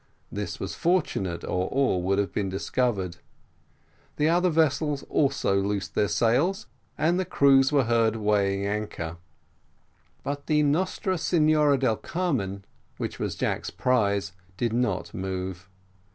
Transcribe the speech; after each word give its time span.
This 0.31 0.59
was 0.59 0.73
fortunate, 0.73 1.43
or 1.43 1.67
all 1.67 2.01
would 2.01 2.17
have 2.17 2.33
been 2.33 2.49
discovered. 2.49 3.17
The 4.15 4.29
other 4.29 4.49
vessels 4.49 5.03
also 5.03 5.61
loosed 5.61 5.93
their 5.93 6.07
sails, 6.07 6.65
and 6.97 7.19
the 7.19 7.23
crews 7.23 7.71
were 7.71 7.83
heard 7.83 8.15
weighing 8.15 8.63
the 8.63 8.67
anchors. 8.69 9.17
But 10.23 10.47
the 10.47 10.63
Nostra 10.63 11.19
Senora 11.19 11.77
del 11.77 11.97
Carmen, 11.97 12.65
which 12.97 13.19
was 13.19 13.35
Jack's 13.35 13.69
prize, 13.69 14.31
did 14.57 14.73
not 14.73 15.13
move. 15.13 15.69